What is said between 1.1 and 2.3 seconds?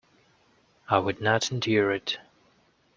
not endure it.